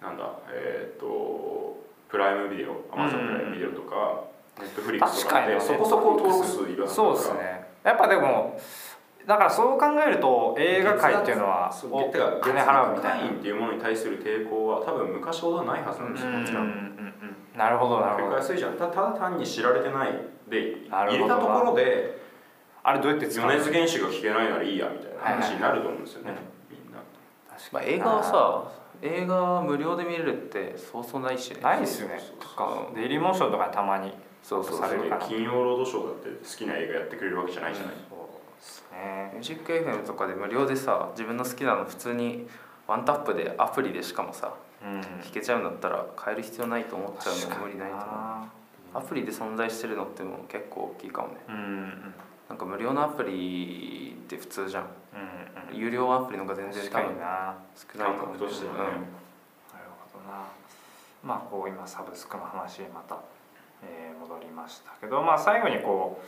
[0.02, 4.24] なんだえっ、とプライムビデオアマゾンプライムビデオとか、
[4.60, 7.66] ネットフリックスとかって確かにそこそこ登録数いるそうですね。
[7.82, 8.60] やっぱでも
[9.26, 11.72] だからそう考えると映画界っていうのは
[12.42, 13.24] 金払うみたいな。
[13.24, 17.14] 会員っていうものに対する抵抗は多分昔ほどないはずなんですよ、もちろん。
[17.56, 18.36] なるほどなるほど。
[18.36, 18.74] 安いじゃん。
[18.74, 20.12] たただ単に知られてない
[20.48, 22.20] で入れたところで
[22.82, 26.53] あれどうやって米津玄師が聞けないならいいやみたいな話になると思うんですよね、はいはい
[27.72, 28.70] まあ、映画はさ
[29.02, 31.60] 映画無料で見れるってそうそうないしね。
[31.60, 32.18] ないですよね。
[32.18, 34.80] そうそうとかデイリーモーションとかにたまにそうそうそう。
[34.88, 38.18] されるかな金曜ロードショーだって好きな映画やってくれるわけじゃないじゃない、そう
[38.56, 39.30] ですね。
[39.34, 42.46] ミュージック FM とかで無料でさ自分の好きなの普通に
[42.86, 45.00] ワンタップでアプリでしかもさうん。
[45.00, 48.08] 聴けちゃうんだったら変える必要ないと思っちゃうの無理ないと思う。
[48.08, 48.48] な。
[48.94, 51.34] アプリで存在してるのってもう結構大きいかもね。
[51.48, 52.14] うんうん
[52.48, 54.84] なんか無料のアプリって普通じゃん。
[54.84, 55.76] うんうん。
[55.76, 58.38] 有料アプリの方が全然確かにな少ないと思う。
[58.38, 58.78] としてはね。
[58.78, 58.90] なる
[60.12, 60.44] ほどな。
[61.22, 63.16] まあこう今サブスクの話にまた、
[63.82, 66.24] えー戻りましたけどまあ最後にこう、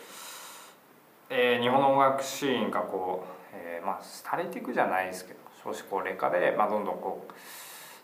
[1.31, 7.33] えー日本の音楽シーンがこう、えーまあ廃れていくじゃないですけど少子高齢化で、まあ、どんどんこう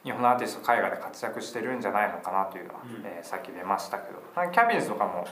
[0.05, 3.03] 日本のアーティスト海外で活躍してるんじゃないのかなというのは、うん。
[3.05, 5.27] えーさっき出ましたけどなんかキャビンズとかも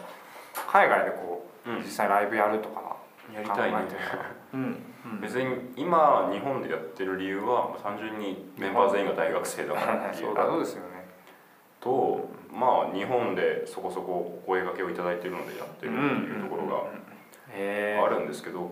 [0.68, 1.78] 海外でこううん。
[1.78, 2.96] 実際ライブやるとか
[3.34, 3.78] やりたいね。
[3.78, 4.22] 考えてるから
[4.54, 4.60] うん。
[5.04, 5.20] うん。
[5.20, 10.90] 別に今日本でやってる理由は単純にメンバー全員が大学生だからってい そうそうですよね。
[11.80, 18.70] とまあ日本でそこそこお声掛けをいただいているのでやってるっていうところがあるんですけど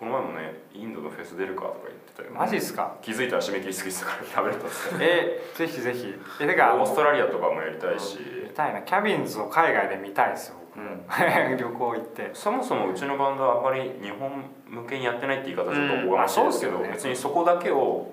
[0.00, 2.96] この前もねインドのフェス出るかとか言ってたよマジっすか？
[3.00, 4.98] 気づいたら締め切りすぎてたから食べれたんですよ。
[5.00, 6.14] えぜひぜひ。
[6.40, 8.18] えてかオーストラリアとかもやりたいし。
[8.42, 8.82] 見たいな。
[8.82, 11.04] キャビンズを海外で見たいですよ僕も、
[11.56, 12.30] 旅行行って。
[12.32, 18.10] そもそもうちのバンドはあんまり日本向けにやってないって言い方ちょっとおこがましいですけど、うんまあそうですよね別にそこだけを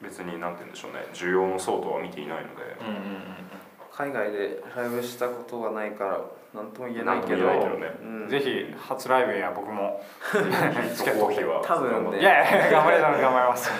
[0.00, 1.06] 別になんて言うんでしょうね。
[1.12, 2.62] 需要の層とは見ていないので。
[2.80, 3.46] うんうんうん
[3.96, 6.20] 海外でライブしたことがないから
[6.52, 7.46] 何とも言えないけど。
[7.46, 8.22] なんとも言えないけどね。
[8.22, 8.28] うん。
[8.28, 10.04] ぜひ初ライブには僕も。
[10.94, 11.30] チケットを。
[11.30, 12.20] 日は多分ね。
[12.20, 13.70] いやいや頑張れたら頑張ります。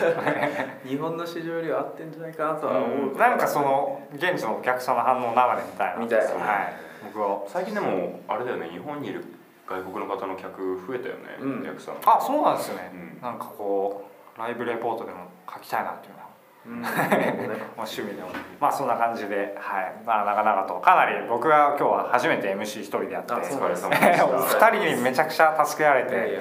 [0.89, 5.97] 日本の市場よりは合ってんじゃないかなとは思うなんかその現地のお客さんの反応を生で見たいな。
[6.01, 9.25] 見たいはい僕は最近でもあれだよね日本にいる
[9.69, 11.61] 外国の方の客増えたよね、うん。
[11.61, 11.95] お客さん。
[12.07, 13.21] あそうなんですよね、うん。
[13.21, 16.27] なんかこうライブレポートでも書きたいなっていうのは
[16.67, 16.81] うん。
[16.83, 18.29] まあ趣味でも。
[18.61, 19.95] まあそんな感じで、はい。
[20.05, 26.41] まあ、長々とかなり僕が今日は初めて MC 一人でやってあお疲れ様でした お二人にめちゃくちゃ助けられて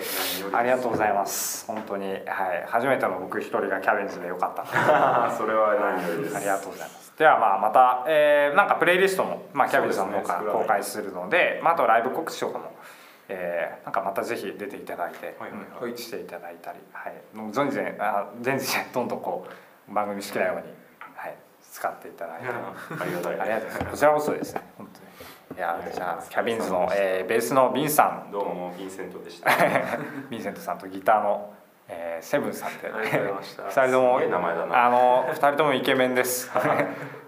[0.53, 1.65] ありがとうございます。
[1.65, 2.21] 本当に、はい、
[2.67, 4.65] 初めての僕一人がキャビンズでよかった。
[5.35, 6.37] それは何よりです。
[6.37, 7.04] ありがとうございます。
[7.17, 12.71] ではまあまた、えーなんかプレイリストも、まあ、キャビンさんの方から公開するのでまあ、あとライブ告知とかも、
[13.29, 15.47] えーなんかまたぜひ出ていただいて、は
[15.89, 19.47] いしていただいたり、はい、もう全然あ全然どんどんこ
[19.89, 20.63] う番組好きなように、
[21.15, 21.35] はい、
[21.71, 22.47] 使っていただいて。
[22.47, 23.85] ありがたいありがとうございます。
[23.91, 24.61] こちらこそですね。
[24.77, 24.99] 本当
[25.53, 25.57] に。
[25.57, 31.53] いや、じゃあ、キャビンズの、えーベースのビンさんどうもヴィンセントでした ヴィンセントさんとギターの、
[31.87, 33.63] えーセブンさんで、ありがとうございました。
[33.63, 34.85] 二人とも名前だな。
[34.85, 36.49] あの二人ともイケメンです。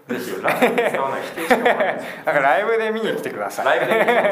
[0.08, 1.10] ぜひライブで使わ。
[2.24, 3.66] なんかライブで見に来てください。
[3.66, 4.22] ライブで見に来ま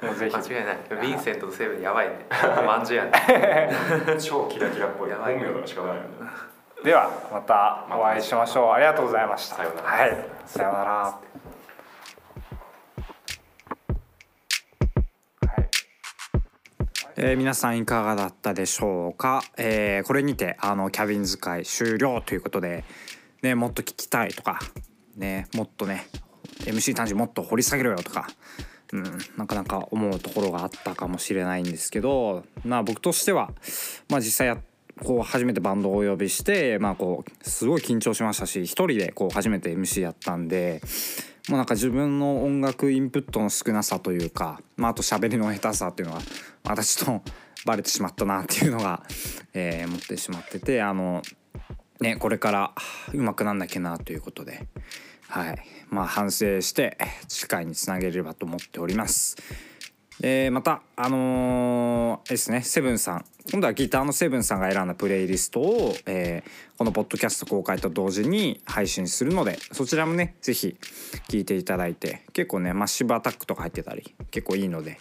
[0.00, 0.36] すもうぜひ。
[0.36, 0.76] 間違いない。
[0.90, 2.26] ヴィンセントとセブンやばいね。
[2.66, 3.70] まんじゅうやね。
[4.18, 5.10] 超キラキラっぽい。
[5.10, 5.96] やばい本名とかしかない。
[5.96, 6.08] よね
[6.84, 8.72] ではまたお会いしましょう。
[8.72, 9.56] ありがとうございました。
[9.56, 9.88] さようなら。
[9.88, 10.16] はい。
[10.44, 11.31] さようなら。
[17.24, 22.82] えー皆さんいかがだったでしょうか、えーこれにてあのキャビン使い終了ということで、
[23.42, 24.58] ね、もっと聞きたいとか、
[25.16, 26.08] ね、もっとね
[26.64, 28.26] MC 単純もっと掘り下げろよとか、
[28.92, 29.04] うん、
[29.36, 33.52] なかなか思うところがあったかもしれないんですけど、まあ、僕としては、
[34.08, 34.58] まあ、実際や
[35.04, 40.82] こう初めてバンドをお呼びして、まあ、こうすごい緊張しましたし一人でこう初めて MC やったんで
[41.48, 46.22] もうなんか自分の音楽インプットの少なさというか、まあ、あと喋りの下手さっていうのが
[46.64, 47.22] 私と
[47.66, 49.02] バレてしまったなっていうのが、
[49.54, 51.22] えー思ってしまっててあの、
[52.00, 52.72] ね、これから
[53.12, 54.66] うまくなんなきゃなということで、
[55.28, 56.96] はいまあ、反省して
[57.28, 59.36] 次回につなげればと思っております。
[60.22, 63.24] えーまたあのーですねセブンさん。
[63.50, 70.76] 今度はギターのセブンさんが選んだプレイリストを、えーこのポッドキャスト公開と同時に配信するのでそちらもねぜひ
[71.28, 74.98] 聴いていただいて結構ねマッシブアタックとか入ってたり結構いいので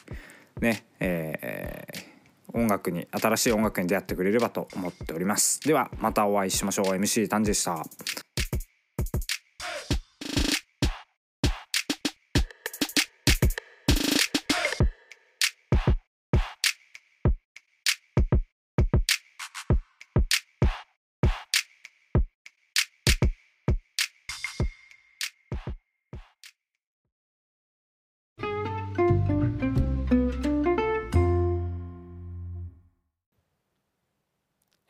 [0.60, 2.12] ねえー
[2.54, 5.62] 音楽に新しい音楽に出会ってくれればと思っております。
[5.62, 6.86] ではまたお会いしましょう。
[6.88, 7.82] MC 丹治でした「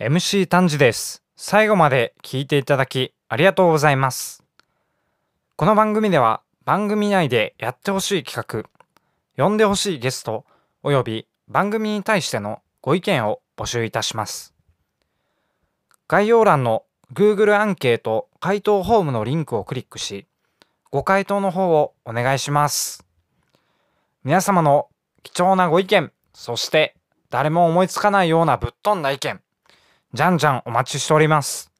[0.03, 1.21] MC 丹治です。
[1.35, 4.43] 最後まで聞いていただきありがとうございます。
[5.55, 8.67] この番組では番組内でやってほしい企画
[9.37, 10.43] 呼んでほしいゲスト
[10.81, 14.55] および番組に対してのご意見を募集いたします。
[16.07, 16.83] 概要欄の
[17.13, 20.25] Google アンケート回答フォームのリンクをクリックし
[20.89, 23.05] ご回答の方をお願いします。
[24.23, 24.87] 皆様の
[25.21, 26.95] 貴重なご意見そして
[27.29, 29.39] 誰も思いつかないようなぶっ飛んだ意見
[30.13, 31.71] じゃんじゃんお待ちしております。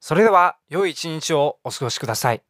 [0.00, 2.42] それでは良い一日をお過ごしください。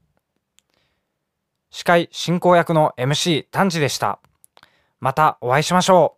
[1.71, 4.19] 司会進行役の MC 丹治でした。
[5.01, 6.17] またお会いしましょ